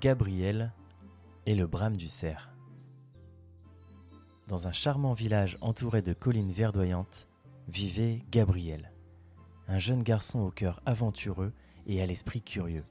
Gabriel 0.00 0.72
et 1.44 1.54
le 1.54 1.66
brame 1.66 1.96
du 1.96 2.08
cerf. 2.08 2.50
Dans 4.48 4.66
un 4.66 4.72
charmant 4.72 5.12
village 5.12 5.58
entouré 5.60 6.00
de 6.00 6.14
collines 6.14 6.50
verdoyantes, 6.50 7.28
vivait 7.68 8.24
Gabriel, 8.30 8.90
un 9.68 9.78
jeune 9.78 10.02
garçon 10.02 10.40
au 10.40 10.50
cœur 10.50 10.80
aventureux 10.86 11.52
et 11.86 12.02
à 12.02 12.06
l'esprit 12.06 12.42
curieux. 12.42 12.86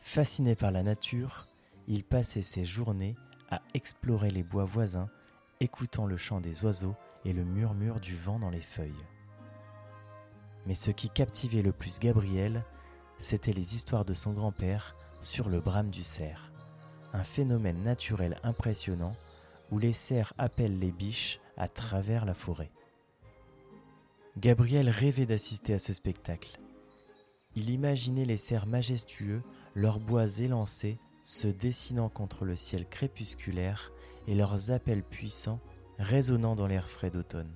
Fasciné 0.00 0.56
par 0.56 0.72
la 0.72 0.82
nature, 0.82 1.46
il 1.86 2.04
passait 2.04 2.42
ses 2.42 2.64
journées 2.64 3.16
à 3.50 3.60
explorer 3.74 4.30
les 4.30 4.42
bois 4.42 4.64
voisins, 4.64 5.10
écoutant 5.60 6.06
le 6.06 6.16
chant 6.16 6.40
des 6.40 6.64
oiseaux 6.64 6.96
et 7.24 7.34
le 7.34 7.44
murmure 7.44 8.00
du 8.00 8.16
vent 8.16 8.38
dans 8.38 8.50
les 8.50 8.62
feuilles. 8.62 9.06
Mais 10.66 10.74
ce 10.74 10.90
qui 10.90 11.10
captivait 11.10 11.62
le 11.62 11.72
plus 11.72 12.00
Gabriel, 12.00 12.64
c'étaient 13.18 13.52
les 13.52 13.74
histoires 13.74 14.06
de 14.06 14.14
son 14.14 14.32
grand-père 14.32 14.94
sur 15.20 15.48
le 15.48 15.60
brame 15.60 15.90
du 15.90 16.02
cerf, 16.02 16.52
un 17.12 17.24
phénomène 17.24 17.82
naturel 17.82 18.38
impressionnant 18.42 19.14
où 19.70 19.78
les 19.78 19.92
cerfs 19.92 20.32
appellent 20.38 20.78
les 20.78 20.92
biches 20.92 21.40
à 21.56 21.68
travers 21.68 22.24
la 22.24 22.34
forêt. 22.34 22.70
Gabriel 24.38 24.88
rêvait 24.88 25.26
d'assister 25.26 25.74
à 25.74 25.78
ce 25.78 25.92
spectacle. 25.92 26.58
Il 27.54 27.70
imaginait 27.70 28.24
les 28.24 28.36
cerfs 28.36 28.66
majestueux, 28.66 29.42
leurs 29.74 30.00
bois 30.00 30.26
élancés, 30.38 30.98
se 31.22 31.48
dessinant 31.48 32.08
contre 32.08 32.44
le 32.44 32.56
ciel 32.56 32.88
crépusculaire 32.88 33.92
et 34.26 34.34
leurs 34.34 34.70
appels 34.70 35.02
puissants 35.02 35.60
résonnant 35.98 36.54
dans 36.54 36.66
l'air 36.66 36.88
frais 36.88 37.10
d'automne. 37.10 37.52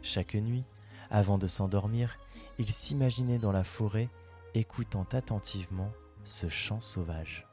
Chaque 0.00 0.34
nuit, 0.34 0.64
avant 1.10 1.36
de 1.36 1.46
s'endormir, 1.46 2.16
il 2.58 2.70
s'imaginait 2.72 3.38
dans 3.38 3.52
la 3.52 3.64
forêt, 3.64 4.08
écoutant 4.54 5.06
attentivement 5.12 5.92
ce 6.24 6.48
chant 6.48 6.80
sauvage. 6.80 7.46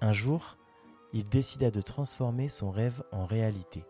Un 0.00 0.12
jour, 0.12 0.56
il 1.12 1.28
décida 1.28 1.70
de 1.70 1.80
transformer 1.80 2.48
son 2.48 2.70
rêve 2.70 3.02
en 3.12 3.24
réalité. 3.24 3.84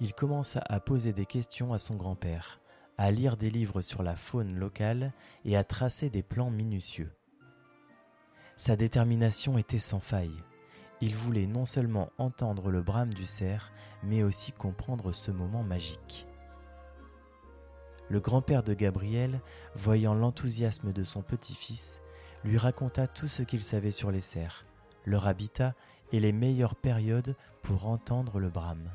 Il 0.00 0.14
commença 0.14 0.62
à 0.66 0.80
poser 0.80 1.12
des 1.12 1.26
questions 1.26 1.72
à 1.72 1.78
son 1.78 1.96
grand-père, 1.96 2.60
à 2.98 3.10
lire 3.10 3.36
des 3.36 3.50
livres 3.50 3.82
sur 3.82 4.02
la 4.02 4.16
faune 4.16 4.54
locale 4.54 5.12
et 5.44 5.56
à 5.56 5.64
tracer 5.64 6.10
des 6.10 6.22
plans 6.22 6.50
minutieux. 6.50 7.12
Sa 8.56 8.76
détermination 8.76 9.58
était 9.58 9.78
sans 9.78 10.00
faille. 10.00 10.36
Il 11.00 11.16
voulait 11.16 11.46
non 11.46 11.66
seulement 11.66 12.10
entendre 12.18 12.70
le 12.70 12.82
brame 12.82 13.12
du 13.12 13.26
cerf, 13.26 13.72
mais 14.04 14.22
aussi 14.22 14.52
comprendre 14.52 15.12
ce 15.12 15.30
moment 15.30 15.64
magique. 15.64 16.26
Le 18.12 18.20
grand-père 18.20 18.62
de 18.62 18.74
Gabriel, 18.74 19.40
voyant 19.74 20.12
l'enthousiasme 20.14 20.92
de 20.92 21.02
son 21.02 21.22
petit-fils, 21.22 22.02
lui 22.44 22.58
raconta 22.58 23.06
tout 23.06 23.26
ce 23.26 23.42
qu'il 23.42 23.62
savait 23.62 23.90
sur 23.90 24.10
les 24.10 24.20
cerfs, 24.20 24.66
leur 25.06 25.26
habitat 25.26 25.74
et 26.12 26.20
les 26.20 26.32
meilleures 26.32 26.74
périodes 26.74 27.34
pour 27.62 27.86
entendre 27.86 28.38
le 28.38 28.50
brame. 28.50 28.90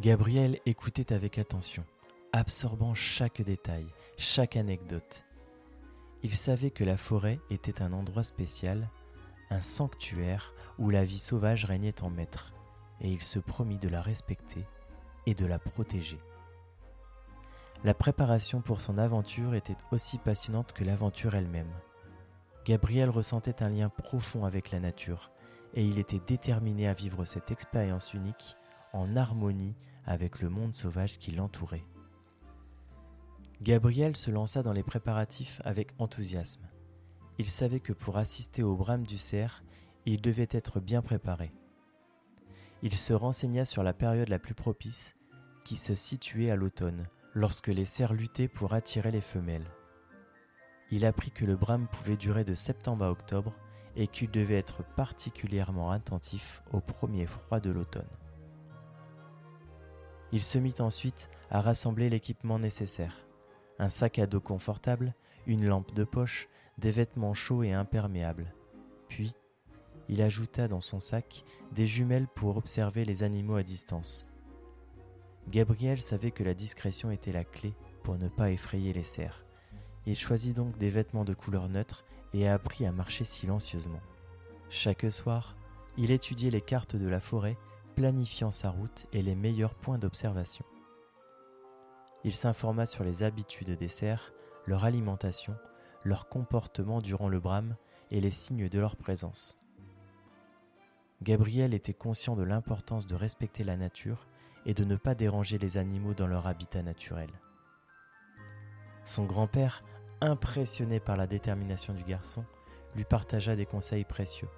Gabriel 0.00 0.58
écoutait 0.66 1.12
avec 1.12 1.38
attention, 1.38 1.84
absorbant 2.32 2.96
chaque 2.96 3.40
détail, 3.40 3.86
chaque 4.16 4.56
anecdote. 4.56 5.24
Il 6.24 6.34
savait 6.34 6.72
que 6.72 6.82
la 6.82 6.96
forêt 6.96 7.38
était 7.50 7.82
un 7.82 7.92
endroit 7.92 8.24
spécial, 8.24 8.90
un 9.50 9.60
sanctuaire 9.60 10.54
où 10.76 10.90
la 10.90 11.04
vie 11.04 11.20
sauvage 11.20 11.66
régnait 11.66 12.02
en 12.02 12.10
maître, 12.10 12.52
et 13.00 13.08
il 13.08 13.22
se 13.22 13.38
promit 13.38 13.78
de 13.78 13.88
la 13.88 14.02
respecter 14.02 14.64
et 15.26 15.36
de 15.36 15.46
la 15.46 15.60
protéger. 15.60 16.18
La 17.84 17.94
préparation 17.94 18.60
pour 18.60 18.80
son 18.80 18.98
aventure 18.98 19.54
était 19.54 19.76
aussi 19.92 20.18
passionnante 20.18 20.72
que 20.72 20.82
l'aventure 20.82 21.36
elle-même. 21.36 21.70
Gabriel 22.64 23.08
ressentait 23.08 23.62
un 23.62 23.68
lien 23.68 23.88
profond 23.88 24.44
avec 24.44 24.72
la 24.72 24.80
nature, 24.80 25.30
et 25.74 25.84
il 25.84 25.98
était 25.98 26.20
déterminé 26.26 26.88
à 26.88 26.92
vivre 26.92 27.24
cette 27.24 27.52
expérience 27.52 28.14
unique 28.14 28.56
en 28.92 29.14
harmonie 29.14 29.76
avec 30.06 30.40
le 30.40 30.48
monde 30.48 30.74
sauvage 30.74 31.18
qui 31.18 31.30
l'entourait. 31.30 31.84
Gabriel 33.62 34.16
se 34.16 34.32
lança 34.32 34.64
dans 34.64 34.72
les 34.72 34.82
préparatifs 34.82 35.62
avec 35.64 35.92
enthousiasme. 35.98 36.68
Il 37.38 37.48
savait 37.48 37.80
que 37.80 37.92
pour 37.92 38.16
assister 38.16 38.64
au 38.64 38.74
brame 38.74 39.06
du 39.06 39.18
cerf, 39.18 39.62
il 40.04 40.20
devait 40.20 40.48
être 40.50 40.80
bien 40.80 41.00
préparé. 41.00 41.52
Il 42.82 42.96
se 42.96 43.12
renseigna 43.12 43.64
sur 43.64 43.84
la 43.84 43.92
période 43.92 44.28
la 44.28 44.40
plus 44.40 44.54
propice, 44.54 45.16
qui 45.64 45.76
se 45.76 45.94
situait 45.94 46.50
à 46.50 46.56
l'automne, 46.56 47.06
lorsque 47.38 47.68
les 47.68 47.84
cerfs 47.84 48.14
luttaient 48.14 48.48
pour 48.48 48.74
attirer 48.74 49.12
les 49.12 49.20
femelles. 49.20 49.70
Il 50.90 51.04
apprit 51.04 51.30
que 51.30 51.44
le 51.44 51.54
brame 51.54 51.86
pouvait 51.86 52.16
durer 52.16 52.42
de 52.42 52.54
septembre 52.54 53.04
à 53.04 53.12
octobre 53.12 53.56
et 53.94 54.08
qu'il 54.08 54.32
devait 54.32 54.58
être 54.58 54.82
particulièrement 54.96 55.92
attentif 55.92 56.64
au 56.72 56.80
premier 56.80 57.26
froid 57.26 57.60
de 57.60 57.70
l'automne. 57.70 58.10
Il 60.32 60.42
se 60.42 60.58
mit 60.58 60.74
ensuite 60.80 61.30
à 61.48 61.60
rassembler 61.60 62.08
l'équipement 62.08 62.58
nécessaire, 62.58 63.14
un 63.78 63.88
sac 63.88 64.18
à 64.18 64.26
dos 64.26 64.40
confortable, 64.40 65.14
une 65.46 65.66
lampe 65.66 65.94
de 65.94 66.02
poche, 66.02 66.48
des 66.78 66.90
vêtements 66.90 67.34
chauds 67.34 67.62
et 67.62 67.72
imperméables. 67.72 68.52
Puis, 69.08 69.32
il 70.08 70.22
ajouta 70.22 70.66
dans 70.66 70.80
son 70.80 70.98
sac 70.98 71.44
des 71.70 71.86
jumelles 71.86 72.28
pour 72.34 72.56
observer 72.56 73.04
les 73.04 73.22
animaux 73.22 73.56
à 73.56 73.62
distance. 73.62 74.26
Gabriel 75.50 76.00
savait 76.00 76.30
que 76.30 76.44
la 76.44 76.52
discrétion 76.52 77.10
était 77.10 77.32
la 77.32 77.44
clé 77.44 77.74
pour 78.02 78.18
ne 78.18 78.28
pas 78.28 78.50
effrayer 78.50 78.92
les 78.92 79.02
cerfs. 79.02 79.44
Il 80.06 80.16
choisit 80.16 80.54
donc 80.54 80.76
des 80.76 80.90
vêtements 80.90 81.24
de 81.24 81.34
couleur 81.34 81.68
neutre 81.68 82.04
et 82.34 82.46
a 82.46 82.54
appris 82.54 82.84
à 82.84 82.92
marcher 82.92 83.24
silencieusement. 83.24 84.00
Chaque 84.68 85.10
soir, 85.10 85.56
il 85.96 86.10
étudiait 86.10 86.50
les 86.50 86.60
cartes 86.60 86.96
de 86.96 87.08
la 87.08 87.20
forêt, 87.20 87.56
planifiant 87.96 88.50
sa 88.50 88.70
route 88.70 89.06
et 89.12 89.22
les 89.22 89.34
meilleurs 89.34 89.74
points 89.74 89.98
d'observation. 89.98 90.64
Il 92.24 92.34
s'informa 92.34 92.84
sur 92.84 93.02
les 93.02 93.22
habitudes 93.22 93.70
des 93.70 93.88
cerfs, 93.88 94.32
leur 94.66 94.84
alimentation, 94.84 95.56
leur 96.04 96.28
comportement 96.28 97.00
durant 97.00 97.28
le 97.28 97.40
brame 97.40 97.76
et 98.10 98.20
les 98.20 98.30
signes 98.30 98.68
de 98.68 98.78
leur 98.78 98.96
présence. 98.96 99.58
Gabriel 101.22 101.74
était 101.74 101.94
conscient 101.94 102.36
de 102.36 102.42
l'importance 102.42 103.06
de 103.06 103.14
respecter 103.14 103.64
la 103.64 103.76
nature 103.76 104.26
et 104.66 104.74
de 104.74 104.84
ne 104.84 104.96
pas 104.96 105.14
déranger 105.14 105.58
les 105.58 105.76
animaux 105.76 106.14
dans 106.14 106.26
leur 106.26 106.46
habitat 106.46 106.82
naturel. 106.82 107.30
Son 109.04 109.24
grand-père, 109.24 109.84
impressionné 110.20 111.00
par 111.00 111.16
la 111.16 111.26
détermination 111.26 111.94
du 111.94 112.04
garçon, 112.04 112.44
lui 112.94 113.04
partagea 113.04 113.56
des 113.56 113.66
conseils 113.66 114.04
précieux. 114.04 114.48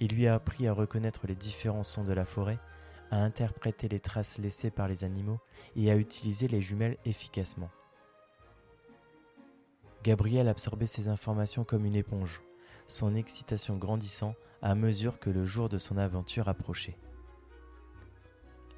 Il 0.00 0.14
lui 0.14 0.26
a 0.26 0.34
appris 0.34 0.66
à 0.66 0.72
reconnaître 0.72 1.26
les 1.26 1.34
différents 1.34 1.82
sons 1.82 2.04
de 2.04 2.12
la 2.12 2.24
forêt, 2.24 2.58
à 3.10 3.18
interpréter 3.18 3.88
les 3.88 4.00
traces 4.00 4.38
laissées 4.38 4.70
par 4.70 4.88
les 4.88 5.04
animaux 5.04 5.40
et 5.76 5.90
à 5.90 5.96
utiliser 5.96 6.48
les 6.48 6.62
jumelles 6.62 6.98
efficacement. 7.04 7.70
Gabriel 10.02 10.48
absorbait 10.48 10.86
ces 10.86 11.08
informations 11.08 11.64
comme 11.64 11.86
une 11.86 11.96
éponge, 11.96 12.42
son 12.86 13.14
excitation 13.14 13.76
grandissant 13.76 14.34
à 14.60 14.74
mesure 14.74 15.18
que 15.18 15.30
le 15.30 15.46
jour 15.46 15.68
de 15.68 15.78
son 15.78 15.96
aventure 15.96 16.48
approchait. 16.48 16.96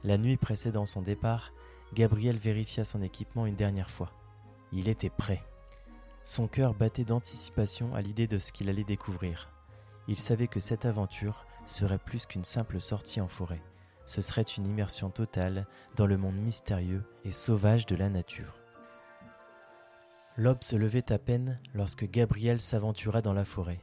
La 0.06 0.18
nuit 0.18 0.36
précédant 0.36 0.86
son 0.86 1.02
départ, 1.02 1.52
Gabriel 1.92 2.36
vérifia 2.36 2.84
son 2.84 3.02
équipement 3.02 3.44
une 3.44 3.56
dernière 3.56 3.90
fois. 3.90 4.12
Il 4.70 4.88
était 4.88 5.10
prêt. 5.10 5.42
Son 6.22 6.46
cœur 6.46 6.74
battait 6.74 7.04
d'anticipation 7.04 7.92
à 7.92 8.02
l'idée 8.02 8.28
de 8.28 8.38
ce 8.38 8.52
qu'il 8.52 8.68
allait 8.68 8.84
découvrir. 8.84 9.50
Il 10.06 10.16
savait 10.16 10.46
que 10.46 10.60
cette 10.60 10.84
aventure 10.84 11.44
serait 11.64 11.98
plus 11.98 12.24
qu'une 12.24 12.44
simple 12.44 12.80
sortie 12.80 13.20
en 13.20 13.26
forêt. 13.26 13.60
Ce 14.04 14.22
serait 14.22 14.42
une 14.42 14.68
immersion 14.68 15.10
totale 15.10 15.66
dans 15.96 16.06
le 16.06 16.16
monde 16.16 16.36
mystérieux 16.36 17.02
et 17.24 17.32
sauvage 17.32 17.84
de 17.84 17.96
la 17.96 18.08
nature. 18.08 18.60
L'aube 20.36 20.62
se 20.62 20.76
levait 20.76 21.10
à 21.10 21.18
peine 21.18 21.58
lorsque 21.74 22.08
Gabriel 22.08 22.60
s'aventura 22.60 23.22
dans 23.22 23.34
la 23.34 23.44
forêt. 23.44 23.80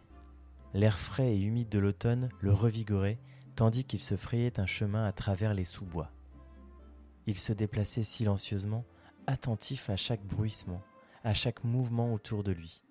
L'air 0.74 0.98
frais 0.98 1.36
et 1.36 1.42
humide 1.42 1.68
de 1.68 1.80
l'automne 1.80 2.30
le 2.40 2.54
revigorait 2.54 3.20
tandis 3.56 3.86
qu'il 3.86 4.02
se 4.02 4.18
frayait 4.18 4.60
un 4.60 4.66
chemin 4.66 5.06
à 5.06 5.12
travers 5.12 5.54
les 5.54 5.66
sous-bois. 5.66 6.12
Il 7.26 7.38
se 7.38 7.54
déplaçait 7.54 8.04
silencieusement, 8.04 8.86
attentif 9.28 9.90
à 9.90 9.96
chaque 9.96 10.24
bruissement, 10.24 10.82
à 11.24 11.34
chaque 11.34 11.64
mouvement 11.64 12.14
autour 12.14 12.44
de 12.44 12.52
lui. 12.52 12.84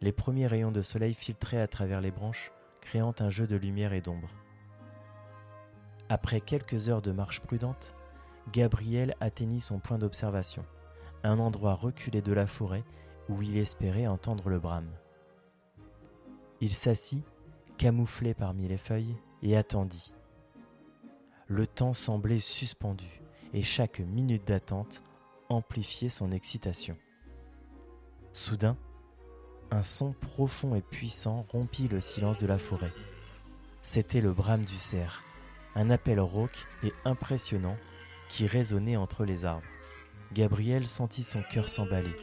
Les 0.00 0.12
premiers 0.12 0.46
rayons 0.46 0.72
de 0.72 0.82
soleil 0.82 1.12
filtraient 1.12 1.60
à 1.60 1.68
travers 1.68 2.00
les 2.00 2.10
branches, 2.10 2.52
créant 2.80 3.14
un 3.18 3.28
jeu 3.28 3.46
de 3.46 3.56
lumière 3.56 3.92
et 3.92 4.00
d'ombre. 4.00 4.30
Après 6.08 6.40
quelques 6.40 6.88
heures 6.88 7.02
de 7.02 7.12
marche 7.12 7.40
prudente, 7.40 7.94
Gabriel 8.52 9.14
atteignit 9.20 9.60
son 9.60 9.78
point 9.78 9.98
d'observation, 9.98 10.64
un 11.22 11.38
endroit 11.38 11.74
reculé 11.74 12.22
de 12.22 12.32
la 12.32 12.46
forêt 12.46 12.84
où 13.28 13.42
il 13.42 13.58
espérait 13.58 14.06
entendre 14.06 14.48
le 14.48 14.58
brame. 14.58 14.90
Il 16.60 16.72
s'assit 16.72 17.24
camouflé 17.80 18.34
parmi 18.34 18.68
les 18.68 18.76
feuilles, 18.76 19.16
et 19.42 19.56
attendit. 19.56 20.12
Le 21.46 21.66
temps 21.66 21.94
semblait 21.94 22.38
suspendu, 22.38 23.22
et 23.54 23.62
chaque 23.62 24.00
minute 24.00 24.46
d'attente 24.46 25.02
amplifiait 25.48 26.10
son 26.10 26.30
excitation. 26.30 26.98
Soudain, 28.34 28.76
un 29.70 29.82
son 29.82 30.12
profond 30.12 30.74
et 30.74 30.82
puissant 30.82 31.46
rompit 31.48 31.88
le 31.88 32.02
silence 32.02 32.36
de 32.36 32.46
la 32.46 32.58
forêt. 32.58 32.92
C'était 33.80 34.20
le 34.20 34.34
brame 34.34 34.66
du 34.66 34.76
cerf, 34.76 35.24
un 35.74 35.88
appel 35.88 36.20
rauque 36.20 36.66
et 36.82 36.92
impressionnant 37.06 37.78
qui 38.28 38.46
résonnait 38.46 38.98
entre 38.98 39.24
les 39.24 39.46
arbres. 39.46 39.66
Gabriel 40.34 40.86
sentit 40.86 41.24
son 41.24 41.42
cœur 41.50 41.70
s'emballer. 41.70 42.14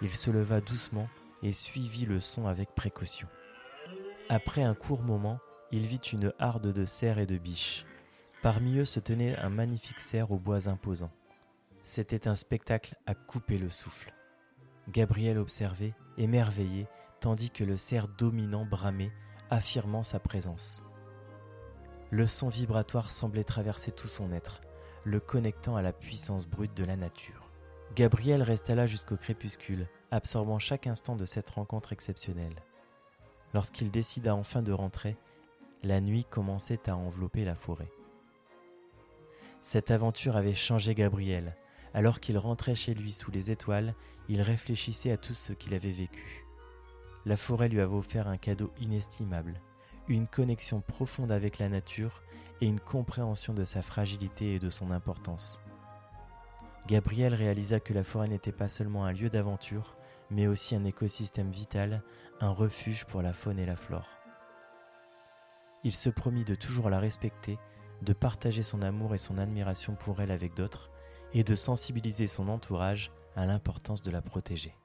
Il 0.00 0.16
se 0.16 0.30
leva 0.30 0.62
doucement 0.62 1.10
et 1.42 1.52
suivit 1.52 2.06
le 2.06 2.20
son 2.20 2.46
avec 2.46 2.74
précaution. 2.74 3.28
Après 4.30 4.62
un 4.62 4.74
court 4.74 5.02
moment, 5.02 5.38
il 5.70 5.86
vit 5.86 5.96
une 5.96 6.32
harde 6.38 6.72
de 6.72 6.84
cerfs 6.86 7.18
et 7.18 7.26
de 7.26 7.36
biches. 7.36 7.84
Parmi 8.42 8.78
eux 8.78 8.86
se 8.86 8.98
tenait 8.98 9.36
un 9.38 9.50
magnifique 9.50 10.00
cerf 10.00 10.30
aux 10.30 10.38
bois 10.38 10.68
imposants. 10.68 11.12
C'était 11.82 12.26
un 12.26 12.34
spectacle 12.34 12.96
à 13.06 13.14
couper 13.14 13.58
le 13.58 13.68
souffle. 13.68 14.14
Gabriel 14.88 15.36
observait, 15.36 15.94
émerveillé, 16.16 16.86
tandis 17.20 17.50
que 17.50 17.64
le 17.64 17.76
cerf 17.76 18.08
dominant 18.08 18.64
bramait, 18.64 19.12
affirmant 19.50 20.02
sa 20.02 20.20
présence. 20.20 20.84
Le 22.10 22.26
son 22.26 22.48
vibratoire 22.48 23.12
semblait 23.12 23.44
traverser 23.44 23.92
tout 23.92 24.08
son 24.08 24.32
être, 24.32 24.62
le 25.04 25.20
connectant 25.20 25.76
à 25.76 25.82
la 25.82 25.92
puissance 25.92 26.46
brute 26.46 26.74
de 26.74 26.84
la 26.84 26.96
nature. 26.96 27.50
Gabriel 27.94 28.42
resta 28.42 28.74
là 28.74 28.86
jusqu'au 28.86 29.18
crépuscule, 29.18 29.86
absorbant 30.10 30.58
chaque 30.58 30.86
instant 30.86 31.14
de 31.14 31.26
cette 31.26 31.50
rencontre 31.50 31.92
exceptionnelle. 31.92 32.56
Lorsqu'il 33.54 33.92
décida 33.92 34.34
enfin 34.34 34.62
de 34.62 34.72
rentrer, 34.72 35.16
la 35.84 36.00
nuit 36.00 36.24
commençait 36.24 36.90
à 36.90 36.96
envelopper 36.96 37.44
la 37.44 37.54
forêt. 37.54 37.90
Cette 39.62 39.92
aventure 39.92 40.36
avait 40.36 40.54
changé 40.54 40.94
Gabriel. 40.94 41.56
Alors 41.94 42.18
qu'il 42.18 42.36
rentrait 42.36 42.74
chez 42.74 42.92
lui 42.92 43.12
sous 43.12 43.30
les 43.30 43.52
étoiles, 43.52 43.94
il 44.28 44.42
réfléchissait 44.42 45.12
à 45.12 45.16
tout 45.16 45.34
ce 45.34 45.52
qu'il 45.52 45.72
avait 45.72 45.92
vécu. 45.92 46.44
La 47.24 47.36
forêt 47.36 47.68
lui 47.68 47.80
avait 47.80 47.94
offert 47.94 48.26
un 48.26 48.36
cadeau 48.36 48.72
inestimable, 48.80 49.60
une 50.08 50.26
connexion 50.26 50.80
profonde 50.80 51.30
avec 51.30 51.60
la 51.60 51.68
nature 51.68 52.22
et 52.60 52.66
une 52.66 52.80
compréhension 52.80 53.54
de 53.54 53.64
sa 53.64 53.82
fragilité 53.82 54.56
et 54.56 54.58
de 54.58 54.68
son 54.68 54.90
importance. 54.90 55.60
Gabriel 56.88 57.32
réalisa 57.32 57.78
que 57.78 57.94
la 57.94 58.04
forêt 58.04 58.28
n'était 58.28 58.52
pas 58.52 58.68
seulement 58.68 59.04
un 59.04 59.12
lieu 59.12 59.30
d'aventure, 59.30 59.96
mais 60.30 60.46
aussi 60.46 60.74
un 60.74 60.84
écosystème 60.84 61.50
vital, 61.50 62.02
un 62.44 62.50
refuge 62.50 63.06
pour 63.06 63.22
la 63.22 63.32
faune 63.32 63.58
et 63.58 63.66
la 63.66 63.76
flore. 63.76 64.08
Il 65.82 65.94
se 65.94 66.10
promit 66.10 66.44
de 66.44 66.54
toujours 66.54 66.90
la 66.90 66.98
respecter, 66.98 67.58
de 68.02 68.12
partager 68.12 68.62
son 68.62 68.82
amour 68.82 69.14
et 69.14 69.18
son 69.18 69.38
admiration 69.38 69.94
pour 69.94 70.20
elle 70.20 70.30
avec 70.30 70.54
d'autres, 70.54 70.90
et 71.32 71.42
de 71.42 71.54
sensibiliser 71.54 72.26
son 72.26 72.48
entourage 72.48 73.10
à 73.34 73.46
l'importance 73.46 74.02
de 74.02 74.10
la 74.10 74.22
protéger. 74.22 74.76